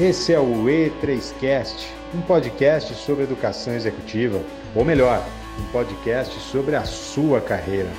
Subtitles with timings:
[0.00, 4.42] Esse é o E3Cast, um podcast sobre educação executiva,
[4.74, 5.22] ou melhor,
[5.60, 7.90] um podcast sobre a sua carreira.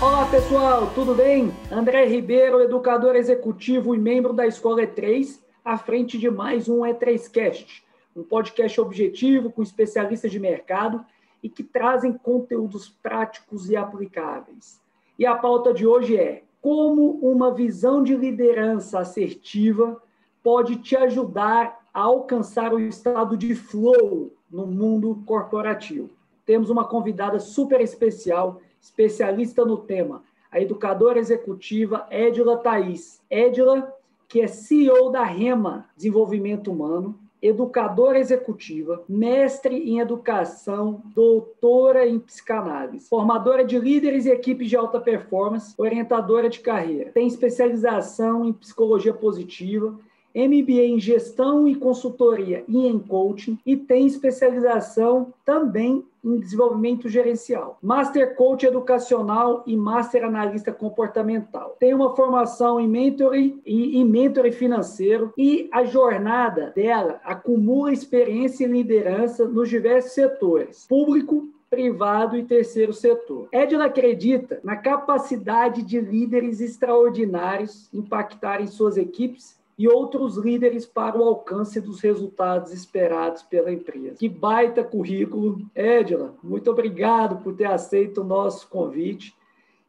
[0.00, 1.52] Olá pessoal, tudo bem?
[1.70, 7.82] André Ribeiro, educador executivo e membro da Escola E3, à frente de mais um E3Cast,
[8.16, 11.04] um podcast objetivo com especialistas de mercado
[11.42, 14.80] e que trazem conteúdos práticos e aplicáveis.
[15.18, 20.02] E a pauta de hoje é como uma visão de liderança assertiva
[20.42, 26.10] pode te ajudar a alcançar o estado de flow no mundo corporativo.
[26.44, 33.22] Temos uma convidada super especial, especialista no tema, a educadora executiva Edila Thaís.
[33.30, 33.94] Edila,
[34.26, 37.16] que é CEO da REMA Desenvolvimento Humano,
[37.46, 45.00] educadora executiva, mestre em educação, doutora em psicanálise, formadora de líderes e equipes de alta
[45.00, 47.10] performance, orientadora de carreira.
[47.12, 49.98] Tem especialização em psicologia positiva,
[50.36, 57.78] MBA em gestão e consultoria e em coaching e tem especialização também em desenvolvimento gerencial.
[57.80, 61.76] Master Coach Educacional e Master Analista Comportamental.
[61.78, 68.64] Tem uma formação em mentoring e em mentoring financeiro e a jornada dela acumula experiência
[68.64, 73.48] e liderança nos diversos setores, público, privado e terceiro setor.
[73.50, 81.24] Edna acredita na capacidade de líderes extraordinários impactarem suas equipes e outros líderes para o
[81.24, 84.16] alcance dos resultados esperados pela empresa.
[84.18, 85.68] Que baita currículo.
[85.74, 89.36] Edila, muito obrigado por ter aceito o nosso convite.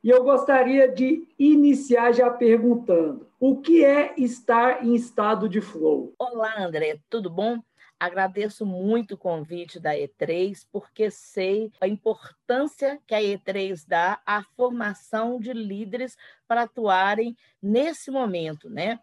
[0.04, 6.14] E eu gostaria de iniciar já perguntando: o que é estar em estado de flow?
[6.20, 7.60] Olá, André, tudo bom?
[8.00, 14.44] Agradeço muito o convite da E3, porque sei a importância que a E3 dá à
[14.56, 16.16] formação de líderes
[16.48, 19.00] para atuarem nesse momento, né?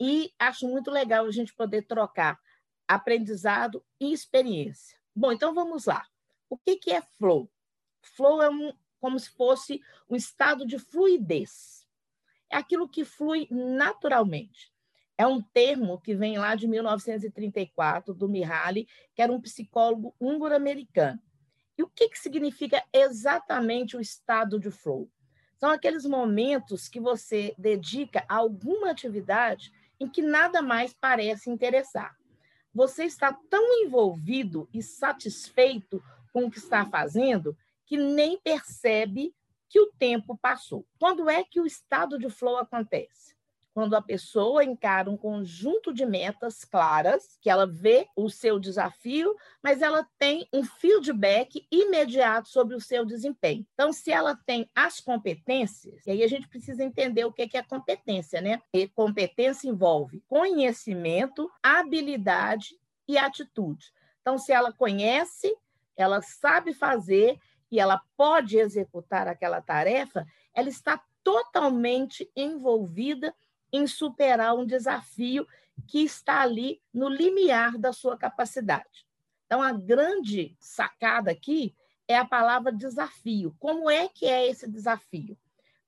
[0.00, 2.38] E acho muito legal a gente poder trocar
[2.86, 4.98] aprendizado e experiência.
[5.14, 6.06] Bom, então vamos lá.
[6.48, 7.50] O que, que é flow?
[8.00, 11.86] Flow é um, como se fosse um estado de fluidez.
[12.50, 14.72] É aquilo que flui naturalmente.
[15.18, 21.20] É um termo que vem lá de 1934, do Mihaly, que era um psicólogo húngaro-americano.
[21.76, 25.10] E o que, que significa exatamente o estado de flow?
[25.58, 32.16] São aqueles momentos que você dedica a alguma atividade em que nada mais parece interessar.
[32.74, 39.34] Você está tão envolvido e satisfeito com o que está fazendo que nem percebe
[39.68, 40.86] que o tempo passou.
[40.98, 43.34] Quando é que o estado de flow acontece?
[43.78, 49.36] Quando a pessoa encara um conjunto de metas claras, que ela vê o seu desafio,
[49.62, 53.64] mas ela tem um feedback imediato sobre o seu desempenho.
[53.74, 57.62] Então, se ela tem as competências, e aí a gente precisa entender o que é
[57.62, 58.60] competência, né?
[58.74, 63.92] E competência envolve conhecimento, habilidade e atitude.
[64.20, 65.56] Então, se ela conhece,
[65.96, 67.38] ela sabe fazer
[67.70, 73.32] e ela pode executar aquela tarefa, ela está totalmente envolvida
[73.72, 75.46] em superar um desafio
[75.86, 79.06] que está ali no limiar da sua capacidade.
[79.46, 81.74] Então, a grande sacada aqui
[82.06, 83.54] é a palavra desafio.
[83.58, 85.36] Como é que é esse desafio?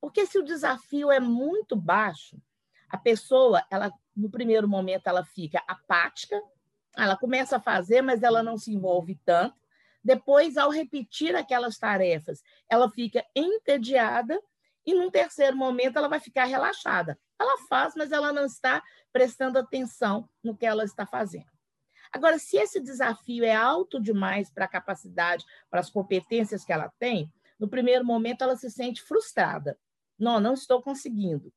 [0.01, 2.41] Porque se o desafio é muito baixo,
[2.89, 6.41] a pessoa, ela no primeiro momento ela fica apática,
[6.97, 9.59] ela começa a fazer, mas ela não se envolve tanto.
[10.03, 14.41] Depois, ao repetir aquelas tarefas, ela fica entediada
[14.85, 17.19] e num terceiro momento ela vai ficar relaxada.
[17.39, 18.83] Ela faz, mas ela não está
[19.13, 21.51] prestando atenção no que ela está fazendo.
[22.13, 26.93] Agora, se esse desafio é alto demais para a capacidade, para as competências que ela
[26.99, 29.79] tem, no primeiro momento ela se sente frustrada.
[30.19, 31.53] Não, não estou conseguindo.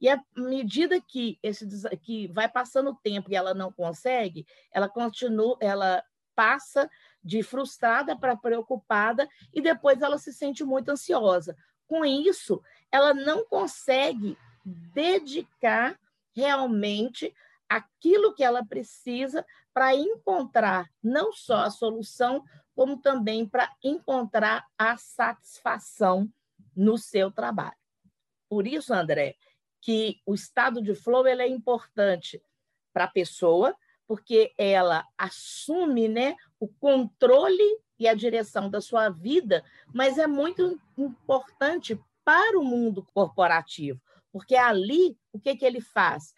[0.00, 1.64] E à medida que esse
[2.00, 6.02] que vai passando o tempo e ela não consegue, ela continua, ela
[6.34, 6.90] passa
[7.22, 11.56] de frustrada para preocupada e depois ela se sente muito ansiosa.
[11.92, 16.00] Com isso, ela não consegue dedicar
[16.34, 17.34] realmente
[17.68, 19.44] aquilo que ela precisa
[19.74, 22.42] para encontrar não só a solução,
[22.74, 26.32] como também para encontrar a satisfação
[26.74, 27.76] no seu trabalho.
[28.48, 29.36] Por isso, André,
[29.78, 32.42] que o estado de flow ele é importante
[32.90, 39.64] para a pessoa, porque ela assume né, o controle e a direção da sua vida,
[39.94, 44.00] mas é muito importante para o mundo corporativo,
[44.32, 46.34] porque ali, o que, que ele faz?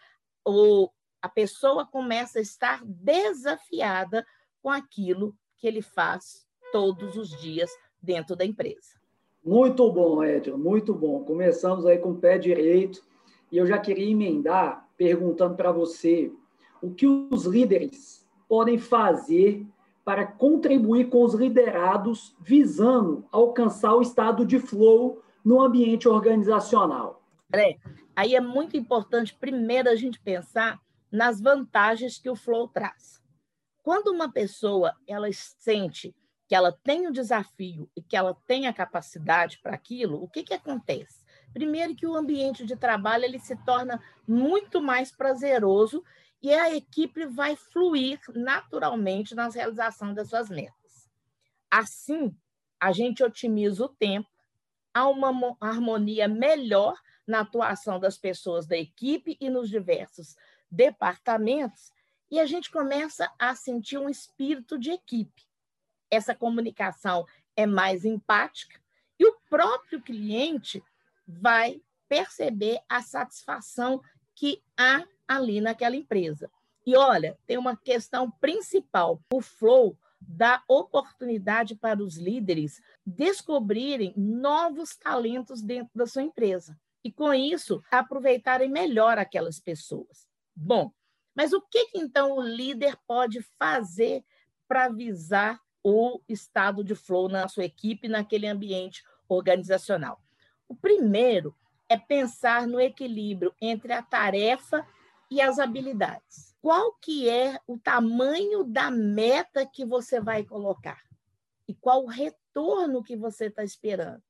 [0.46, 0.90] O,
[1.22, 4.26] a pessoa começa a estar desafiada
[4.62, 7.70] com aquilo que ele faz todos os dias
[8.02, 9.00] dentro da empresa.
[9.42, 11.24] Muito bom, Edson, muito bom.
[11.24, 13.02] Começamos aí com o pé direito
[13.50, 16.30] e eu já queria emendar perguntando para você
[16.82, 19.66] o que os líderes podem fazer
[20.04, 27.22] para contribuir com os liderados visando alcançar o estado de flow no ambiente organizacional.
[27.54, 27.76] É,
[28.14, 30.80] aí é muito importante primeiro a gente pensar
[31.10, 33.22] nas vantagens que o flow traz.
[33.82, 36.14] Quando uma pessoa ela sente
[36.46, 40.42] que ela tem um desafio e que ela tem a capacidade para aquilo, o que,
[40.42, 41.24] que acontece?
[41.52, 46.02] Primeiro que o ambiente de trabalho ele se torna muito mais prazeroso
[46.44, 51.10] e a equipe vai fluir naturalmente na realização das suas metas.
[51.70, 52.36] Assim,
[52.78, 54.28] a gente otimiza o tempo,
[54.92, 60.36] há uma harmonia melhor na atuação das pessoas da equipe e nos diversos
[60.70, 61.90] departamentos,
[62.30, 65.48] e a gente começa a sentir um espírito de equipe.
[66.10, 67.24] Essa comunicação
[67.56, 68.78] é mais empática
[69.18, 70.84] e o próprio cliente
[71.26, 74.02] vai perceber a satisfação
[74.34, 76.50] que há ali naquela empresa.
[76.86, 84.96] E olha, tem uma questão principal: o flow dá oportunidade para os líderes descobrirem novos
[84.96, 90.26] talentos dentro da sua empresa e, com isso, aproveitarem melhor aquelas pessoas.
[90.56, 90.90] Bom,
[91.34, 94.24] mas o que, que então o líder pode fazer
[94.66, 100.22] para visar o estado de flow na sua equipe, naquele ambiente organizacional?
[100.66, 101.54] O primeiro
[101.88, 104.86] é pensar no equilíbrio entre a tarefa
[105.30, 106.54] e as habilidades.
[106.60, 111.00] Qual que é o tamanho da meta que você vai colocar?
[111.68, 114.22] E qual o retorno que você está esperando?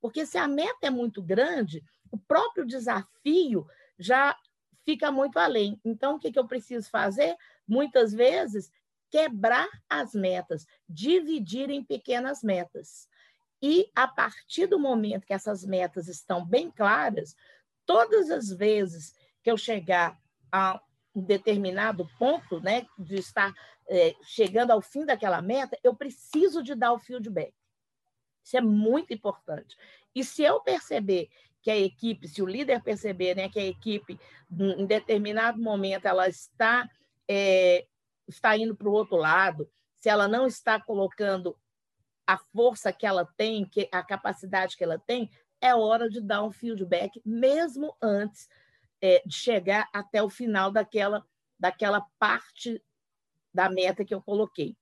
[0.00, 3.66] Porque se a meta é muito grande, o próprio desafio
[3.98, 4.36] já
[4.84, 5.78] fica muito além.
[5.84, 7.36] Então, o que, que eu preciso fazer?
[7.66, 8.72] Muitas vezes,
[9.10, 13.08] quebrar as metas, dividir em pequenas metas.
[13.62, 17.36] E a partir do momento que essas metas estão bem claras,
[17.84, 20.18] todas as vezes que eu chegar
[20.50, 20.80] a
[21.14, 23.52] um determinado ponto, né, de estar
[23.88, 27.52] é, chegando ao fim daquela meta, eu preciso de dar o feedback.
[28.44, 29.76] Isso é muito importante.
[30.14, 31.28] E se eu perceber
[31.62, 34.18] que a equipe, se o líder perceber né, que a equipe,
[34.50, 36.88] em determinado momento, ela está,
[37.28, 37.86] é,
[38.26, 41.56] está indo para o outro lado, se ela não está colocando
[42.30, 45.28] a força que ela tem, que a capacidade que ela tem,
[45.60, 48.48] é hora de dar um feedback, mesmo antes
[49.00, 51.26] é, de chegar até o final daquela,
[51.58, 52.80] daquela parte
[53.52, 54.76] da meta que eu coloquei.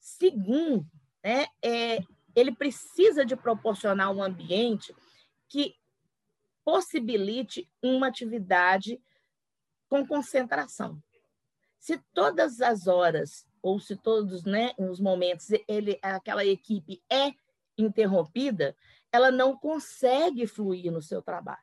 [0.00, 0.84] Segundo,
[1.22, 2.00] né, é,
[2.34, 4.92] ele precisa de proporcionar um ambiente
[5.48, 5.76] que
[6.64, 9.00] possibilite uma atividade
[9.88, 11.00] com concentração.
[11.78, 17.32] Se todas as horas ou se todos, né, os momentos ele aquela equipe é
[17.76, 18.76] interrompida,
[19.12, 21.58] ela não consegue fluir no seu trabalho.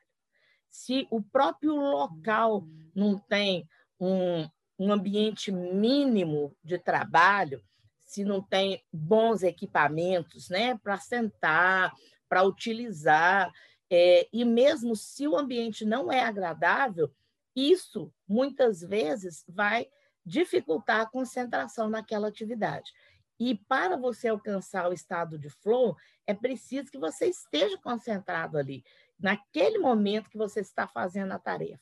[0.68, 2.64] Se o próprio local
[2.94, 3.68] não tem
[3.98, 4.48] um,
[4.78, 7.62] um ambiente mínimo de trabalho,
[8.04, 11.94] se não tem bons equipamentos, né, para sentar,
[12.28, 13.52] para utilizar,
[13.90, 17.10] é, e mesmo se o ambiente não é agradável,
[17.56, 19.88] isso muitas vezes vai
[20.28, 22.92] dificultar a concentração naquela atividade.
[23.40, 25.96] E para você alcançar o estado de flow,
[26.26, 28.84] é preciso que você esteja concentrado ali,
[29.18, 31.80] naquele momento que você está fazendo a tarefa,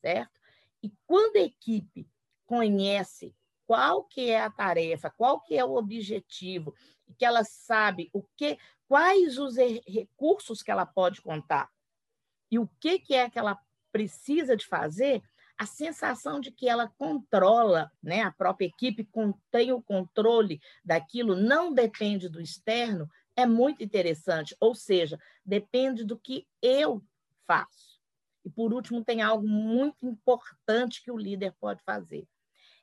[0.00, 0.40] certo?
[0.82, 2.08] E quando a equipe
[2.46, 3.34] conhece
[3.66, 6.74] qual que é a tarefa, qual que é o objetivo,
[7.18, 11.70] que ela sabe o que, quais os recursos que ela pode contar
[12.50, 13.58] e o que, que é que ela
[13.90, 15.22] precisa de fazer,
[15.64, 19.08] a sensação de que ela controla, né, a própria equipe
[19.50, 24.54] tem o controle daquilo, não depende do externo, é muito interessante.
[24.60, 27.02] Ou seja, depende do que eu
[27.46, 27.98] faço.
[28.44, 32.28] E, por último, tem algo muito importante que o líder pode fazer: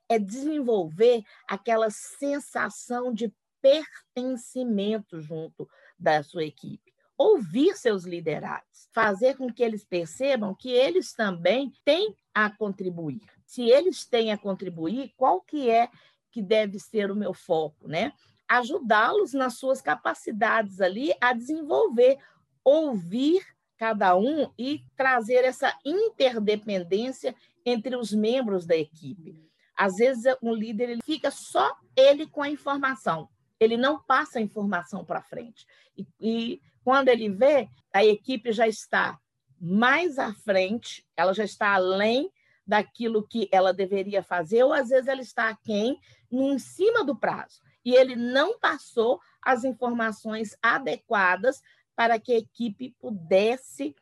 [0.09, 5.69] é desenvolver aquela sensação de pertencimento junto
[5.99, 6.90] da sua equipe.
[7.23, 13.21] Ouvir seus liderados, fazer com que eles percebam que eles também têm a contribuir.
[13.45, 15.87] Se eles têm a contribuir, qual que é
[16.31, 18.11] que deve ser o meu foco, né?
[18.47, 22.17] Ajudá-los nas suas capacidades ali a desenvolver,
[22.63, 23.45] ouvir
[23.77, 29.39] cada um e trazer essa interdependência entre os membros da equipe.
[29.77, 34.41] Às vezes um líder ele fica só ele com a informação, ele não passa a
[34.41, 35.67] informação para frente.
[35.95, 39.19] E, e quando ele vê, a equipe já está
[39.59, 42.31] mais à frente, ela já está além
[42.65, 45.99] daquilo que ela deveria fazer, ou às vezes ela está aquém,
[46.31, 47.61] em cima do prazo.
[47.83, 51.61] E ele não passou as informações adequadas
[51.95, 53.95] para que a equipe pudesse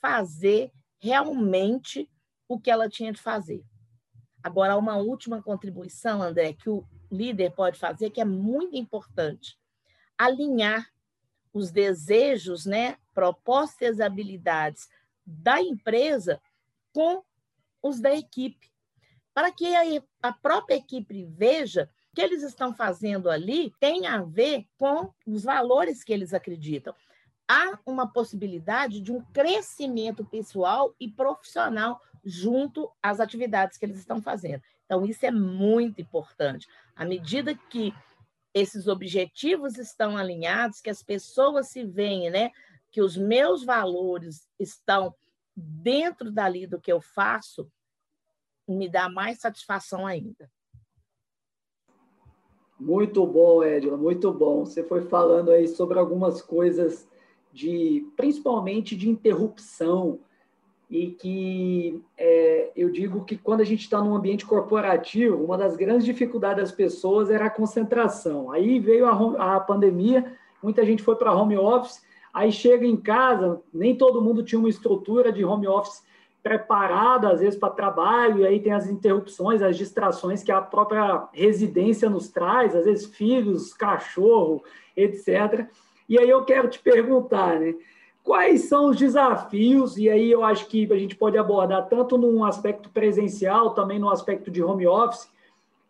[0.00, 2.10] fazer realmente
[2.48, 3.64] o que ela tinha de fazer.
[4.42, 9.58] Agora, uma última contribuição, André, que o líder pode fazer, que é muito importante:
[10.18, 10.93] alinhar
[11.54, 14.88] os desejos, né, propostas e habilidades
[15.24, 16.40] da empresa
[16.92, 17.22] com
[17.80, 18.70] os da equipe,
[19.32, 19.66] para que
[20.22, 26.04] a própria equipe veja que eles estão fazendo ali tem a ver com os valores
[26.04, 26.94] que eles acreditam.
[27.46, 34.22] Há uma possibilidade de um crescimento pessoal e profissional junto às atividades que eles estão
[34.22, 34.62] fazendo.
[34.86, 36.66] Então, isso é muito importante.
[36.96, 37.92] À medida que
[38.54, 42.52] esses objetivos estão alinhados, que as pessoas se veem, né?
[42.90, 45.12] Que os meus valores estão
[45.56, 47.70] dentro dali do que eu faço,
[48.66, 50.50] me dá mais satisfação ainda.
[52.78, 54.64] Muito bom, Edila, muito bom.
[54.64, 57.08] Você foi falando aí sobre algumas coisas
[57.52, 60.20] de, principalmente de interrupção,
[60.94, 65.74] e que é, eu digo que quando a gente está num ambiente corporativo, uma das
[65.74, 68.52] grandes dificuldades das pessoas era a concentração.
[68.52, 70.24] Aí veio a, a pandemia,
[70.62, 72.00] muita gente foi para home office,
[72.32, 76.00] aí chega em casa, nem todo mundo tinha uma estrutura de home office
[76.44, 81.26] preparada, às vezes, para trabalho, e aí tem as interrupções, as distrações que a própria
[81.32, 84.62] residência nos traz, às vezes filhos, cachorro,
[84.96, 85.66] etc.
[86.08, 87.74] E aí eu quero te perguntar, né?
[88.24, 89.98] Quais são os desafios?
[89.98, 94.08] E aí eu acho que a gente pode abordar tanto num aspecto presencial, também no
[94.08, 95.28] aspecto de home office,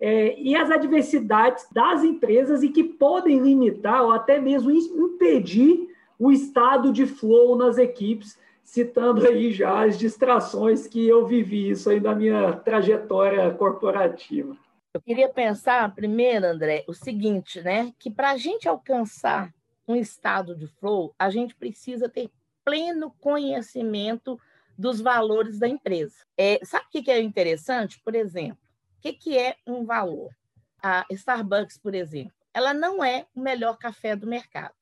[0.01, 5.89] é, e as adversidades das empresas e que podem limitar ou até mesmo impedir
[6.19, 11.89] o estado de flow nas equipes, citando aí já as distrações que eu vivi isso
[11.89, 14.57] aí na minha trajetória corporativa.
[14.93, 17.93] Eu queria pensar primeiro, André, o seguinte, né?
[17.97, 19.54] Que para a gente alcançar
[19.87, 22.31] um estado de flow, a gente precisa ter
[22.65, 24.41] pleno conhecimento
[24.77, 26.25] dos valores da empresa.
[26.37, 28.01] É, sabe o que é interessante?
[28.01, 28.59] Por exemplo,
[28.99, 30.35] o que é um valor?
[30.83, 34.75] A Starbucks, por exemplo, ela não é o melhor café do mercado.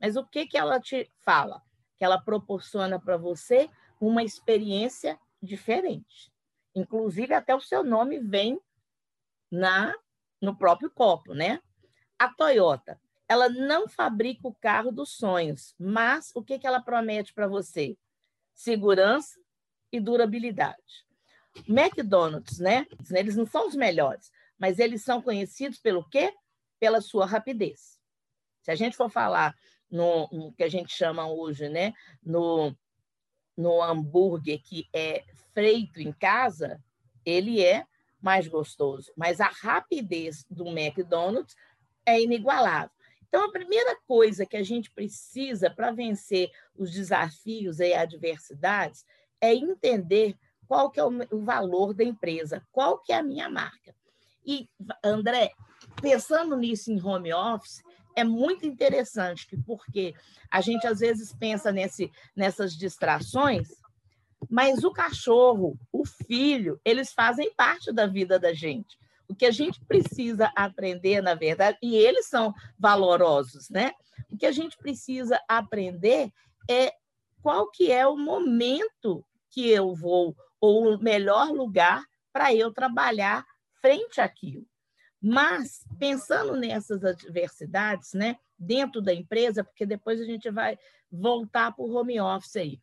[0.00, 1.62] Mas o que, que ela te fala?
[1.96, 6.32] Que ela proporciona para você uma experiência diferente.
[6.74, 8.60] Inclusive, até o seu nome vem
[9.50, 9.94] na
[10.40, 11.60] no próprio copo, né?
[12.18, 13.00] A Toyota,
[13.32, 17.96] ela não fabrica o carro dos sonhos, mas o que, que ela promete para você?
[18.52, 19.40] Segurança
[19.90, 21.06] e durabilidade.
[21.66, 22.86] McDonald's, né?
[23.10, 26.34] Eles não são os melhores, mas eles são conhecidos pelo quê?
[26.78, 27.98] Pela sua rapidez.
[28.60, 29.56] Se a gente for falar
[29.90, 32.76] no, no que a gente chama hoje, né, no,
[33.56, 35.24] no hambúrguer que é
[35.54, 36.82] feito em casa,
[37.24, 37.86] ele é
[38.20, 41.56] mais gostoso, mas a rapidez do McDonald's
[42.04, 42.90] é inigualável.
[43.32, 49.06] Então, a primeira coisa que a gente precisa para vencer os desafios e adversidades
[49.40, 50.36] é entender
[50.68, 53.96] qual que é o valor da empresa, qual que é a minha marca.
[54.44, 54.68] E,
[55.02, 55.50] André,
[56.02, 57.82] pensando nisso em home office,
[58.14, 60.14] é muito interessante, porque
[60.50, 63.68] a gente às vezes pensa nesse, nessas distrações,
[64.50, 69.00] mas o cachorro, o filho, eles fazem parte da vida da gente.
[69.32, 73.92] O que a gente precisa aprender, na verdade, e eles são valorosos, né?
[74.30, 76.30] O que a gente precisa aprender
[76.68, 76.92] é
[77.40, 83.42] qual que é o momento que eu vou, ou o melhor lugar para eu trabalhar
[83.80, 84.66] frente àquilo.
[85.18, 90.78] Mas, pensando nessas adversidades, né, dentro da empresa, porque depois a gente vai
[91.10, 92.80] voltar para o home office aí.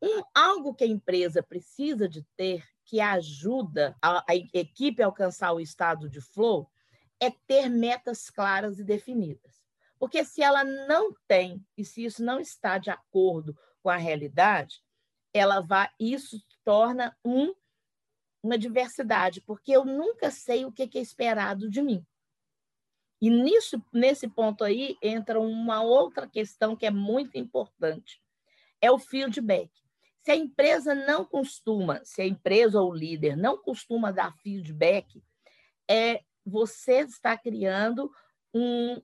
[0.00, 5.52] Um, algo que a empresa precisa de ter, que ajuda a, a equipe a alcançar
[5.52, 6.70] o estado de flow,
[7.20, 9.66] é ter metas claras e definidas.
[9.98, 14.82] Porque se ela não tem, e se isso não está de acordo com a realidade,
[15.34, 17.54] ela vai, isso torna um
[18.42, 22.06] uma diversidade, porque eu nunca sei o que é esperado de mim.
[23.20, 28.22] E nisso, nesse ponto aí entra uma outra questão que é muito importante,
[28.80, 29.70] é o feedback.
[30.26, 35.22] Se a empresa não costuma, se a empresa ou o líder não costuma dar feedback,
[35.88, 38.10] é você está criando
[38.52, 39.00] um,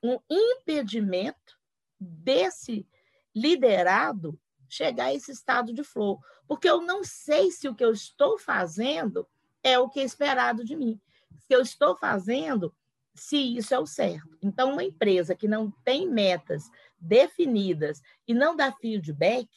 [0.00, 1.58] um impedimento
[1.98, 2.86] desse
[3.34, 7.90] liderado chegar a esse estado de flow, porque eu não sei se o que eu
[7.90, 9.26] estou fazendo
[9.60, 11.00] é o que é esperado de mim.
[11.48, 12.72] Se eu estou fazendo,
[13.12, 14.38] se isso é o certo.
[14.40, 19.48] Então, uma empresa que não tem metas definidas e não dá feedback,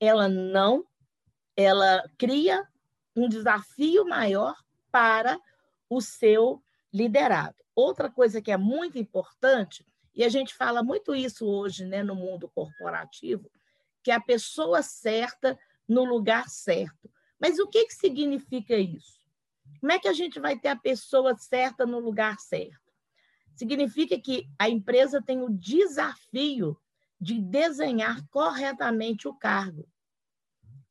[0.00, 0.84] ela não,
[1.56, 2.66] ela cria
[3.14, 4.56] um desafio maior
[4.90, 5.38] para
[5.88, 7.56] o seu liderado.
[7.74, 12.14] Outra coisa que é muito importante, e a gente fala muito isso hoje né, no
[12.14, 13.50] mundo corporativo,
[14.02, 17.10] que é a pessoa certa no lugar certo.
[17.38, 19.20] Mas o que, que significa isso?
[19.80, 22.80] Como é que a gente vai ter a pessoa certa no lugar certo?
[23.54, 26.78] Significa que a empresa tem o desafio
[27.20, 29.86] de desenhar corretamente o cargo.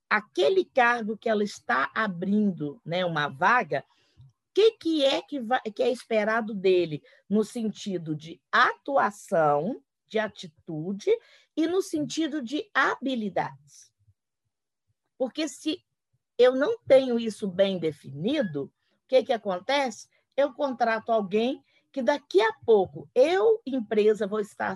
[0.09, 3.85] Aquele cargo que ela está abrindo, né, uma vaga,
[4.17, 10.17] o que, que é que, vai, que é esperado dele no sentido de atuação, de
[10.17, 11.11] atitude
[11.55, 13.93] e no sentido de habilidades.
[15.17, 15.83] Porque se
[16.37, 20.07] eu não tenho isso bem definido, o que, que acontece?
[20.35, 24.75] Eu contrato alguém que daqui a pouco eu, empresa, vou estar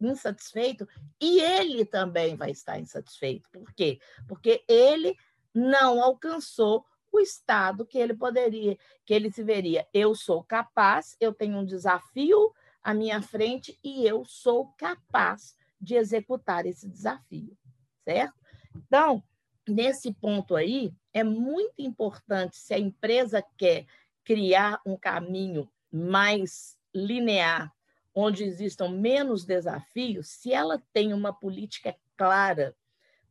[0.00, 0.88] insatisfeito
[1.20, 3.48] e ele também vai estar insatisfeito.
[3.50, 3.98] Por quê?
[4.26, 5.16] Porque ele
[5.54, 9.86] não alcançou o estado que ele poderia, que ele se veria.
[9.92, 12.52] Eu sou capaz, eu tenho um desafio
[12.82, 17.56] à minha frente e eu sou capaz de executar esse desafio,
[18.02, 18.34] certo?
[18.74, 19.22] Então,
[19.68, 23.86] nesse ponto aí, é muito importante se a empresa quer
[24.24, 27.72] criar um caminho mais linear,
[28.12, 32.76] onde existam menos desafios, se ela tem uma política clara,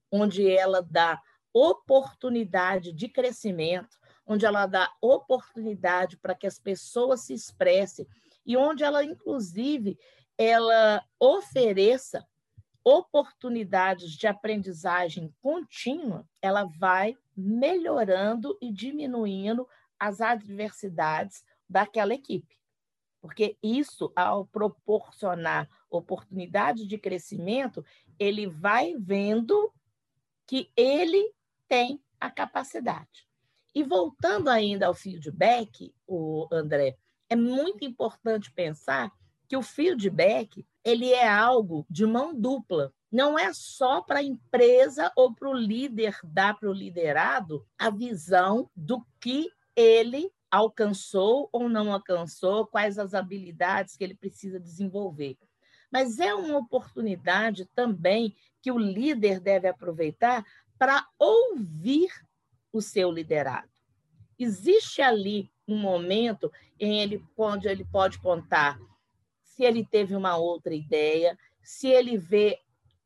[0.09, 1.21] onde ela dá
[1.53, 8.07] oportunidade de crescimento, onde ela dá oportunidade para que as pessoas se expressem
[8.45, 9.97] e onde ela, inclusive,
[10.37, 12.25] ela ofereça
[12.81, 19.67] oportunidades de aprendizagem contínua, ela vai melhorando e diminuindo
[19.99, 21.43] as adversidades
[21.73, 22.55] daquela equipe.
[23.19, 27.83] Porque isso, ao proporcionar oportunidade de crescimento,
[28.19, 29.73] ele vai vendo
[30.45, 31.33] que ele
[31.67, 33.27] tem a capacidade.
[33.73, 36.95] E voltando ainda ao feedback, o André,
[37.29, 39.11] é muito importante pensar
[39.47, 42.93] que o feedback ele é algo de mão dupla.
[43.11, 47.89] Não é só para a empresa ou para o líder dar para o liderado a
[47.89, 55.35] visão do que ele alcançou ou não alcançou, quais as habilidades que ele precisa desenvolver.
[55.91, 60.45] Mas é uma oportunidade também que o líder deve aproveitar
[60.77, 62.11] para ouvir
[62.71, 63.67] o seu liderado.
[64.37, 68.79] Existe ali um momento em ele, onde ele pode contar
[69.41, 72.59] se ele teve uma outra ideia, se ele vê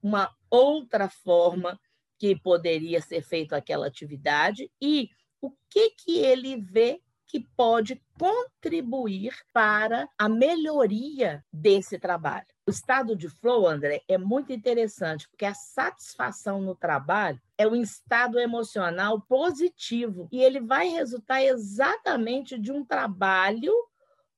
[0.04, 1.80] uma outra forma
[2.20, 5.10] que poderia ser feito aquela atividade e
[5.42, 12.48] o que que ele vê que pode contribuir para a melhoria desse trabalho.
[12.66, 17.76] O estado de flow, André, é muito interessante, porque a satisfação no trabalho é um
[17.76, 23.74] estado emocional positivo e ele vai resultar exatamente de um trabalho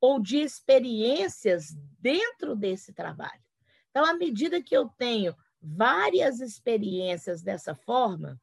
[0.01, 3.41] ou de experiências dentro desse trabalho.
[3.89, 8.39] Então, à medida que eu tenho várias experiências dessa forma,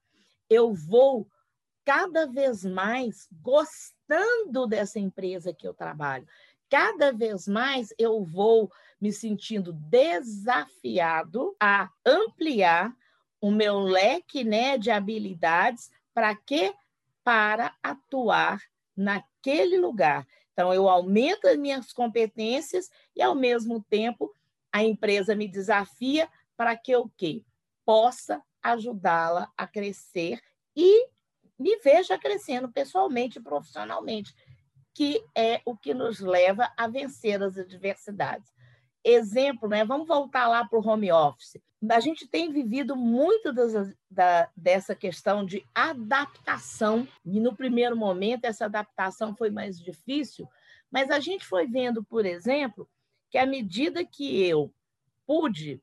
[0.50, 1.28] eu vou
[1.84, 3.28] cada vez mais
[4.06, 6.26] gostando dessa empresa que eu trabalho.
[6.68, 12.94] Cada vez mais eu vou me sentindo desafiado a ampliar
[13.40, 16.74] o meu leque né, de habilidades para quê?
[17.22, 18.60] Para atuar
[18.96, 20.26] naquele lugar.
[20.52, 24.32] Então, eu aumento as minhas competências e, ao mesmo tempo,
[24.72, 27.44] a empresa me desafia para que eu quê?
[27.84, 30.40] possa ajudá-la a crescer
[30.74, 31.08] e
[31.58, 34.34] me veja crescendo pessoalmente e profissionalmente,
[34.94, 38.50] que é o que nos leva a vencer as adversidades.
[39.04, 39.84] Exemplo, né?
[39.84, 41.60] vamos voltar lá para o home office.
[41.90, 48.46] A gente tem vivido muito das, da, dessa questão de adaptação, e no primeiro momento
[48.46, 50.48] essa adaptação foi mais difícil,
[50.90, 52.88] mas a gente foi vendo, por exemplo,
[53.30, 54.72] que à medida que eu
[55.26, 55.80] pude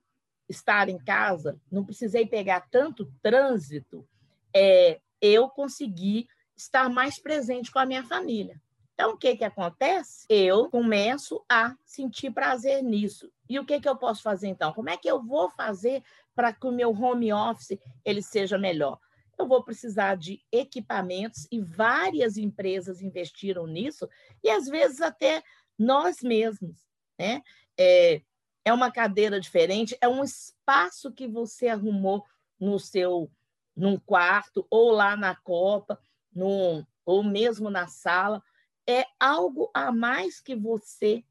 [0.49, 4.07] estar em casa, não precisei pegar tanto trânsito,
[4.53, 8.61] é, eu consegui estar mais presente com a minha família.
[8.93, 10.25] Então, o que, que acontece?
[10.29, 13.31] Eu começo a sentir prazer nisso.
[13.49, 14.73] E o que, que eu posso fazer então?
[14.73, 16.03] Como é que eu vou fazer
[16.35, 18.99] para que o meu home office ele seja melhor?
[19.39, 24.07] Eu vou precisar de equipamentos e várias empresas investiram nisso
[24.43, 25.41] e às vezes até
[25.79, 26.85] nós mesmos,
[27.17, 27.41] né?
[27.75, 28.21] É,
[28.63, 32.23] é uma cadeira diferente, é um espaço que você arrumou
[32.59, 33.31] no seu
[33.75, 35.99] num quarto, ou lá na copa,
[36.33, 38.41] num, ou mesmo na sala.
[38.87, 41.23] É algo a mais que você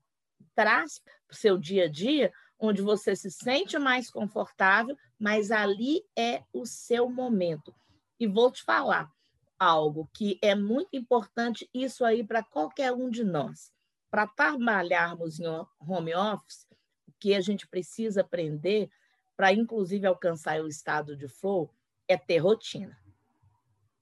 [0.55, 6.05] traz para o seu dia a dia, onde você se sente mais confortável, mas ali
[6.17, 7.75] é o seu momento.
[8.19, 9.11] E vou te falar
[9.59, 13.73] algo que é muito importante, isso aí para qualquer um de nós.
[14.11, 15.47] Para trabalharmos em
[15.81, 16.67] home office,
[17.07, 18.91] o que a gente precisa aprender
[19.37, 21.73] para, inclusive, alcançar o estado de flow,
[22.13, 22.97] é ter rotina.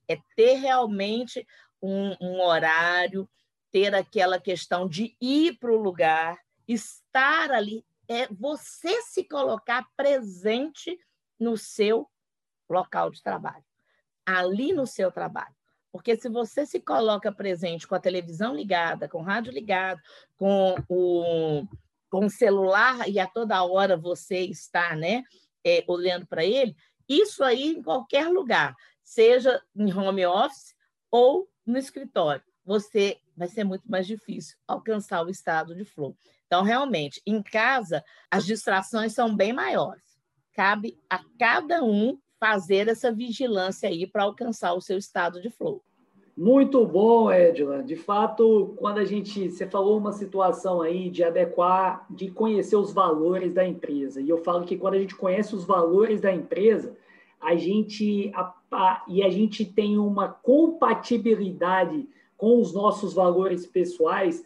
[0.09, 1.46] é ter realmente
[1.81, 3.29] um, um horário,
[3.70, 10.99] ter aquela questão de ir para o lugar, estar ali, é você se colocar presente
[11.38, 12.11] no seu
[12.68, 13.64] local de trabalho,
[14.27, 15.55] ali no seu trabalho.
[15.92, 20.01] Porque se você se coloca presente com a televisão ligada, com o rádio ligado,
[20.37, 21.66] com o,
[22.09, 25.23] com o celular e a toda hora você está né,
[25.64, 26.77] é, olhando para ele,
[27.11, 30.77] isso aí em qualquer lugar, seja em home office
[31.11, 36.16] ou no escritório, você vai ser muito mais difícil alcançar o estado de flow.
[36.46, 40.20] Então, realmente, em casa, as distrações são bem maiores.
[40.53, 45.83] Cabe a cada um fazer essa vigilância aí para alcançar o seu estado de flow.
[46.37, 47.83] Muito bom, Edila.
[47.83, 49.51] De fato, quando a gente.
[49.51, 54.21] Você falou uma situação aí de adequar, de conhecer os valores da empresa.
[54.21, 56.97] E eu falo que quando a gente conhece os valores da empresa,
[57.40, 58.31] a gente.
[58.35, 64.43] A, a, e a gente tem uma compatibilidade com os nossos valores pessoais,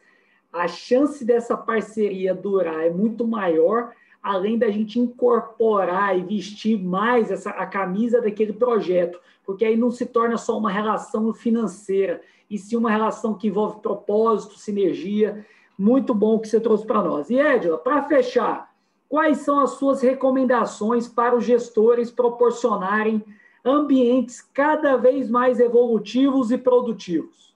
[0.53, 3.93] a chance dessa parceria durar é muito maior
[4.25, 9.91] além da gente incorporar e vestir mais essa, a camisa daquele projeto, porque aí não
[9.91, 15.45] se torna só uma relação financeira, e sim uma relação que envolve propósito, sinergia.
[15.79, 17.29] Muito bom que você trouxe para nós.
[17.29, 18.75] E, Edila, para fechar,
[19.11, 23.23] quais são as suas recomendações para os gestores proporcionarem
[23.63, 27.55] ambientes cada vez mais evolutivos e produtivos?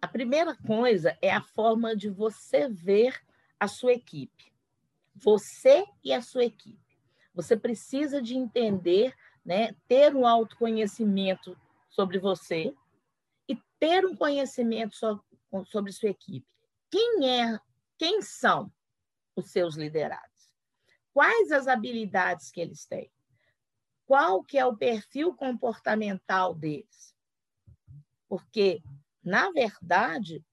[0.00, 3.16] A primeira coisa é a forma de você ver
[3.58, 4.51] a sua equipe
[5.22, 6.78] você e a sua equipe.
[7.34, 11.56] Você precisa de entender, né, ter um autoconhecimento
[11.88, 12.74] sobre você
[13.48, 14.96] e ter um conhecimento
[15.66, 16.46] sobre sua equipe.
[16.90, 17.58] Quem é,
[17.98, 18.70] quem são
[19.34, 20.52] os seus liderados?
[21.12, 23.10] Quais as habilidades que eles têm?
[24.06, 27.14] Qual que é o perfil comportamental deles?
[28.28, 28.82] Porque,
[29.22, 30.44] na verdade,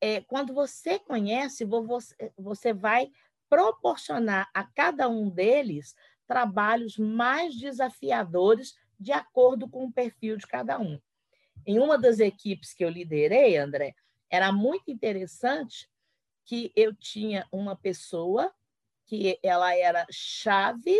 [0.00, 3.10] é, quando você conhece, você, você vai
[3.48, 5.94] proporcionar a cada um deles
[6.26, 11.00] trabalhos mais desafiadores de acordo com o perfil de cada um.
[11.64, 13.94] Em uma das equipes que eu liderei, André,
[14.30, 15.88] era muito interessante
[16.44, 18.52] que eu tinha uma pessoa
[19.04, 20.96] que ela era chave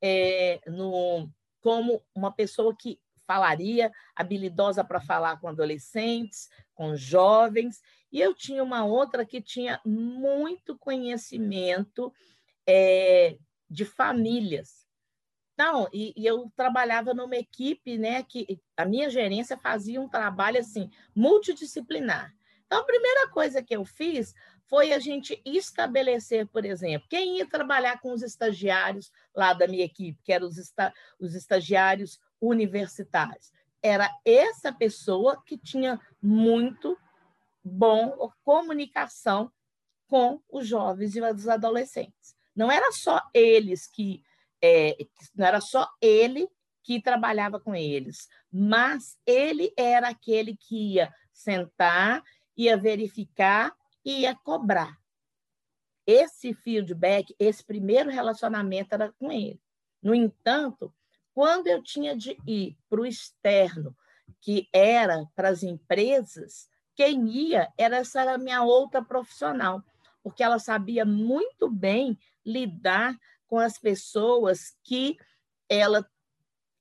[0.00, 1.28] é, no,
[1.60, 7.80] como uma pessoa que falaria, habilidosa para falar com adolescentes, com jovens,
[8.14, 12.14] e eu tinha uma outra que tinha muito conhecimento
[12.64, 13.36] é,
[13.68, 14.86] de famílias.
[15.52, 20.60] Então, e, e, eu trabalhava numa equipe, né, que a minha gerência fazia um trabalho
[20.60, 22.32] assim multidisciplinar.
[22.64, 24.32] Então, a primeira coisa que eu fiz
[24.68, 29.84] foi a gente estabelecer, por exemplo, quem ia trabalhar com os estagiários lá da minha
[29.84, 33.52] equipe, que eram os, esta, os estagiários universitários.
[33.82, 36.96] Era essa pessoa que tinha muito
[37.64, 39.50] bom comunicação
[40.06, 42.36] com os jovens e os adolescentes.
[42.54, 44.22] Não era só eles que,
[44.62, 44.96] é,
[45.34, 46.48] não era só ele
[46.82, 52.22] que trabalhava com eles, mas ele era aquele que ia sentar,
[52.56, 53.74] ia verificar
[54.04, 54.96] e ia cobrar.
[56.06, 59.58] Esse feedback, esse primeiro relacionamento era com ele.
[60.02, 60.94] No entanto,
[61.32, 63.96] quando eu tinha de ir para o externo,
[64.40, 69.82] que era para as empresas, quem ia era essa era minha outra profissional,
[70.22, 75.16] porque ela sabia muito bem lidar com as pessoas que
[75.68, 76.08] ela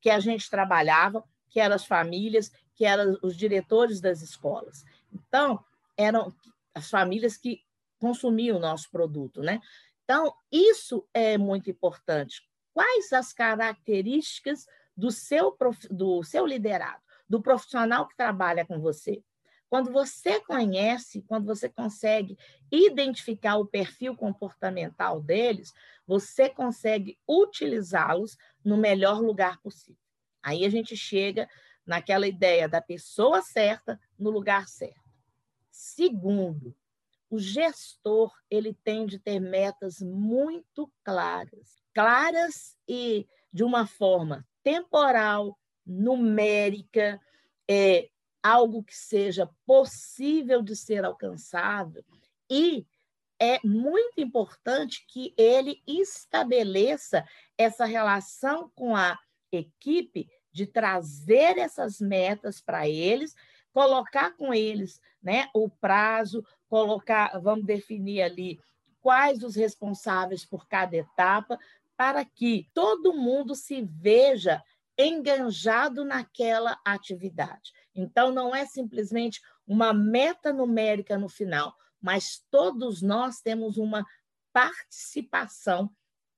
[0.01, 4.83] que a gente trabalhava, que eram as famílias, que eram os diretores das escolas.
[5.13, 5.63] Então,
[5.95, 6.33] eram
[6.75, 7.61] as famílias que
[7.99, 9.61] consumiam o nosso produto, né?
[10.03, 12.41] Então, isso é muito importante
[12.73, 15.55] quais as características do seu,
[15.89, 19.23] do seu liderado, do profissional que trabalha com você.
[19.73, 22.37] Quando você conhece, quando você consegue
[22.71, 25.73] identificar o perfil comportamental deles,
[26.05, 29.99] você consegue utilizá-los no melhor lugar possível.
[30.43, 31.49] Aí a gente chega
[31.83, 35.09] naquela ideia da pessoa certa no lugar certo.
[35.71, 36.75] Segundo,
[37.27, 45.57] o gestor ele tem de ter metas muito claras claras e de uma forma temporal,
[45.83, 47.19] numérica,
[47.67, 48.07] é,
[48.43, 52.03] algo que seja possível de ser alcançado
[52.49, 52.85] e
[53.39, 57.25] é muito importante que ele estabeleça
[57.57, 59.17] essa relação com a
[59.51, 63.33] equipe de trazer essas metas para eles,
[63.73, 68.59] colocar com eles né, o prazo, colocar, vamos definir ali
[69.01, 71.57] quais os responsáveis por cada etapa,
[71.97, 74.63] para que todo mundo se veja
[74.97, 77.71] enganjado naquela atividade.
[77.95, 84.05] Então, não é simplesmente uma meta numérica no final, mas todos nós temos uma
[84.51, 85.89] participação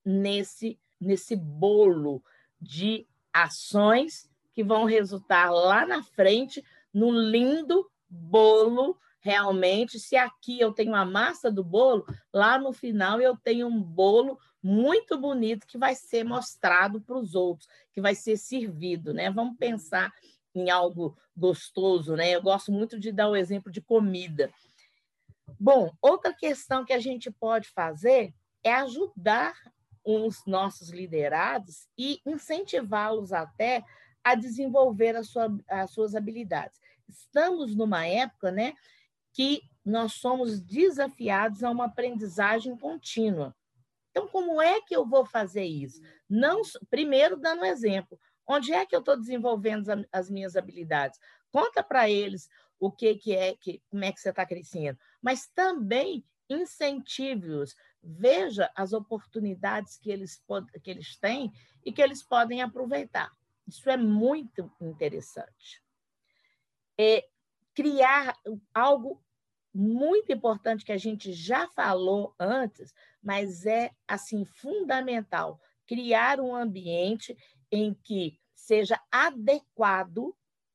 [0.04, 2.22] nesse, nesse bolo
[2.60, 9.98] de ações que vão resultar lá na frente num lindo bolo realmente.
[9.98, 14.38] Se aqui eu tenho a massa do bolo, lá no final eu tenho um bolo
[14.66, 19.30] muito bonito que vai ser mostrado para os outros, que vai ser servido, né?
[19.30, 20.12] Vamos pensar
[20.52, 22.30] em algo gostoso, né?
[22.30, 24.52] Eu gosto muito de dar o exemplo de comida.
[25.60, 29.54] Bom, outra questão que a gente pode fazer é ajudar
[30.04, 33.84] os nossos liderados e incentivá-los até
[34.24, 36.80] a desenvolver a sua, as suas habilidades.
[37.08, 38.74] Estamos numa época né,
[39.32, 43.54] que nós somos desafiados a uma aprendizagem contínua.
[44.16, 46.00] Então, como é que eu vou fazer isso?
[46.26, 48.18] Não, primeiro, dando um exemplo.
[48.46, 51.20] Onde é que eu estou desenvolvendo as minhas habilidades?
[51.52, 52.48] Conta para eles
[52.80, 54.98] o que, que é, que, como é que você está crescendo.
[55.20, 60.42] Mas também incentive-os veja as oportunidades que eles,
[60.82, 61.52] que eles têm
[61.84, 63.30] e que eles podem aproveitar.
[63.68, 65.82] Isso é muito interessante.
[66.98, 67.22] É
[67.74, 68.34] criar
[68.72, 69.22] algo
[69.76, 77.36] muito importante que a gente já falou antes, mas é assim fundamental, criar um ambiente
[77.70, 80.34] em que seja adequado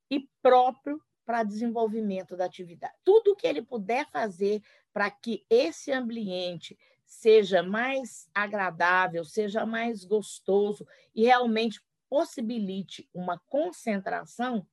[0.10, 2.94] e próprio para desenvolvimento da atividade.
[3.04, 4.62] Tudo que ele puder fazer
[4.94, 14.68] para que esse ambiente seja mais agradável, seja mais gostoso e realmente possibilite uma concentração.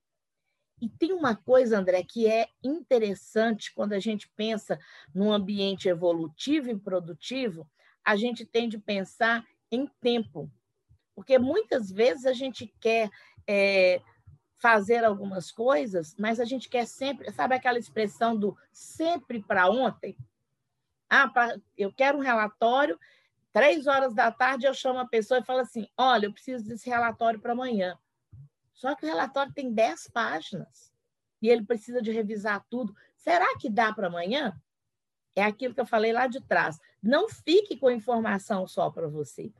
[0.80, 4.78] E tem uma coisa, André, que é interessante quando a gente pensa
[5.14, 7.68] num ambiente evolutivo e produtivo,
[8.04, 10.50] a gente tem de pensar em tempo.
[11.14, 13.10] Porque muitas vezes a gente quer
[13.46, 14.00] é,
[14.58, 20.16] fazer algumas coisas, mas a gente quer sempre, sabe aquela expressão do sempre para ontem?
[21.08, 22.98] Ah, pra, eu quero um relatório,
[23.52, 26.88] três horas da tarde eu chamo a pessoa e falo assim: olha, eu preciso desse
[26.88, 27.98] relatório para amanhã.
[28.78, 30.92] Só que o relatório tem dez páginas
[31.42, 32.94] e ele precisa de revisar tudo.
[33.16, 34.56] Será que dá para amanhã?
[35.34, 36.78] É aquilo que eu falei lá de trás.
[37.02, 39.52] Não fique com informação só para você.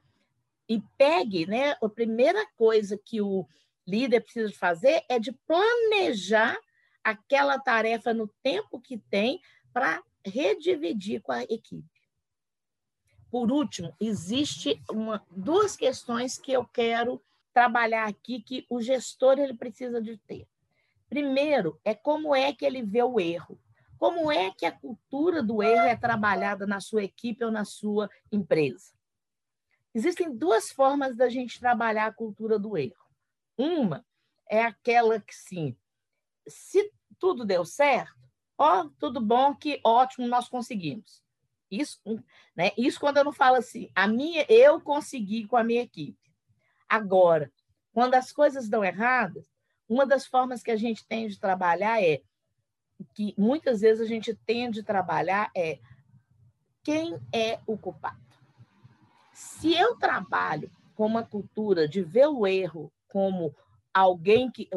[0.69, 1.77] E pegue, né?
[1.83, 3.45] A primeira coisa que o
[3.85, 6.57] líder precisa fazer é de planejar
[7.03, 9.41] aquela tarefa no tempo que tem
[9.73, 12.01] para redividir com a equipe.
[13.29, 17.21] Por último, existe uma, duas questões que eu quero
[17.53, 20.47] trabalhar aqui que o gestor ele precisa de ter.
[21.09, 23.61] Primeiro, é como é que ele vê o erro.
[23.99, 28.09] Como é que a cultura do erro é trabalhada na sua equipe ou na sua
[28.31, 28.93] empresa?
[29.95, 33.09] Existem duas formas da gente trabalhar a cultura do erro.
[33.57, 34.05] Uma
[34.49, 35.77] é aquela que, sim,
[36.47, 38.19] se tudo deu certo,
[38.59, 41.23] Ó, tudo bom, que ótimo, nós conseguimos.
[41.71, 42.01] Isso,
[42.57, 42.73] né?
[42.77, 46.18] Isso quando eu não falo assim, a minha, eu consegui com a minha equipe.
[46.89, 47.53] Agora,
[47.93, 49.47] quando as coisas dão erradas,
[49.89, 52.23] uma das formas que a gente tem de trabalhar é
[53.15, 55.79] que muitas vezes a gente tem de trabalhar é
[56.83, 58.19] quem é o culpado.
[59.33, 63.55] Se eu trabalho com uma cultura de ver o erro como
[63.95, 64.69] alguém que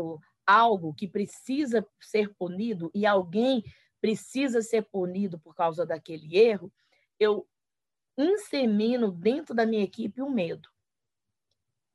[0.45, 3.63] algo que precisa ser punido e alguém
[3.99, 6.71] precisa ser punido por causa daquele erro,
[7.19, 7.47] eu
[8.17, 10.69] insemino dentro da minha equipe o um medo.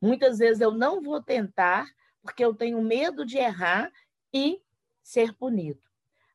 [0.00, 1.86] Muitas vezes eu não vou tentar
[2.22, 3.90] porque eu tenho medo de errar
[4.32, 4.60] e
[5.02, 5.80] ser punido.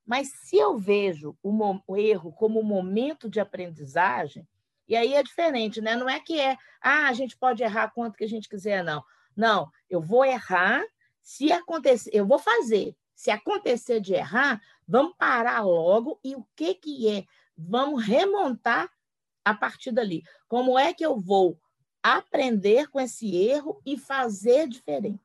[0.05, 4.47] Mas se eu vejo o, o erro como um momento de aprendizagem,
[4.87, 5.95] e aí é diferente, né?
[5.95, 9.03] Não é que é, ah, a gente pode errar quanto que a gente quiser, não.
[9.35, 10.83] Não, eu vou errar
[11.21, 12.95] se acontecer, eu vou fazer.
[13.13, 17.25] Se acontecer de errar, vamos parar logo e o que que é?
[17.55, 18.89] Vamos remontar
[19.45, 20.23] a partir dali.
[20.47, 21.59] Como é que eu vou
[22.01, 25.19] aprender com esse erro e fazer diferente?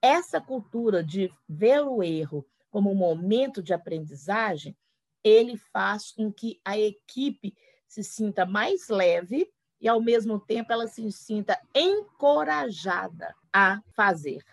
[0.00, 4.76] Essa cultura de ver o erro como um momento de aprendizagem,
[5.24, 7.54] ele faz com que a equipe
[7.86, 14.44] se sinta mais leve e, ao mesmo tempo, ela se sinta encorajada a fazer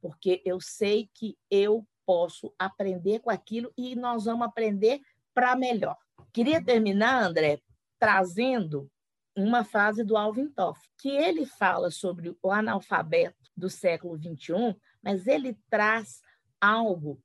[0.00, 5.00] porque eu sei que eu posso aprender com aquilo e nós vamos aprender
[5.34, 5.96] para melhor.
[6.32, 7.60] Queria terminar, André,
[7.98, 8.90] trazendo
[9.42, 15.26] uma frase do Alvin Toff, que ele fala sobre o analfabeto do século XXI, mas
[15.26, 16.20] ele traz
[16.60, 17.22] algo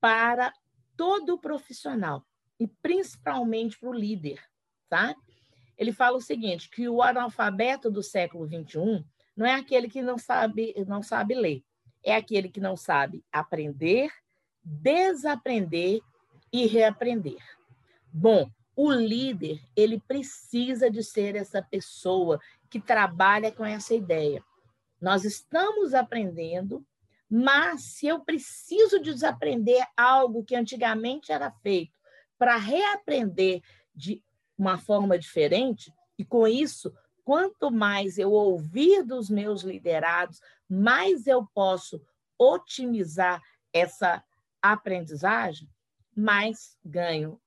[0.00, 0.52] para
[0.96, 2.26] todo profissional
[2.60, 4.42] e principalmente para o líder,
[4.88, 5.14] tá?
[5.78, 10.18] Ele fala o seguinte, que o analfabeto do século XXI não é aquele que não
[10.18, 11.64] sabe, não sabe ler,
[12.04, 14.10] é aquele que não sabe aprender,
[14.62, 16.00] desaprender
[16.52, 17.42] e reaprender.
[18.12, 24.42] Bom, o líder, ele precisa de ser essa pessoa que trabalha com essa ideia.
[25.00, 26.84] Nós estamos aprendendo,
[27.28, 31.92] mas se eu preciso desaprender algo que antigamente era feito
[32.38, 33.62] para reaprender
[33.94, 34.22] de
[34.56, 36.92] uma forma diferente, e com isso,
[37.24, 42.00] quanto mais eu ouvir dos meus liderados, mais eu posso
[42.38, 44.22] otimizar essa
[44.60, 45.68] aprendizagem,
[46.14, 47.40] mais ganho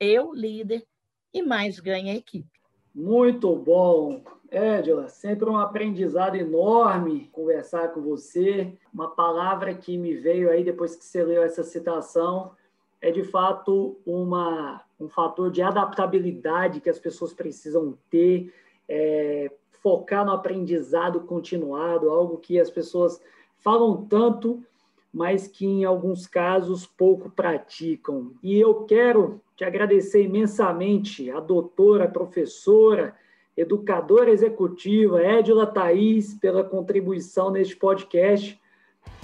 [0.00, 0.86] eu, líder,
[1.32, 2.48] e mais ganha a equipe.
[2.94, 4.22] Muito bom.
[4.50, 8.72] Edila, sempre um aprendizado enorme conversar com você.
[8.92, 12.52] Uma palavra que me veio aí depois que você leu essa citação
[13.00, 18.52] é de fato uma, um fator de adaptabilidade que as pessoas precisam ter,
[18.88, 19.50] é,
[19.82, 23.20] focar no aprendizado continuado, algo que as pessoas
[23.58, 24.64] falam tanto,
[25.12, 28.32] mas que em alguns casos pouco praticam.
[28.42, 33.14] E eu quero te agradecer imensamente a doutora, professora,
[33.56, 38.60] educadora executiva Edila Thaís pela contribuição neste podcast.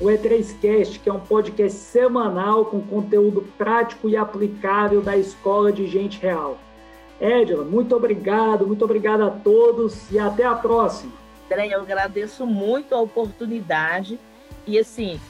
[0.01, 5.87] O E3Cast, que é um podcast semanal com conteúdo prático e aplicável da Escola de
[5.87, 6.59] Gente Real.
[7.21, 11.13] Edila, muito obrigado, muito obrigado a todos e até a próxima.
[11.45, 14.19] André, eu agradeço muito a oportunidade
[14.67, 15.21] e, assim,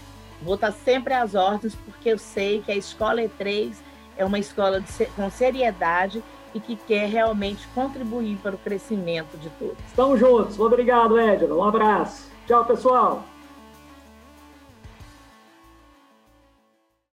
[0.41, 3.75] vou estar sempre às ordens, porque eu sei que a Escola E3
[4.17, 6.23] é uma escola de, com seriedade
[6.55, 9.79] e que quer realmente contribuir para o crescimento de todos.
[9.87, 10.59] Estamos juntos.
[10.61, 11.55] Obrigado, Edna.
[11.55, 12.31] Um abraço.
[12.47, 13.32] Tchau, pessoal.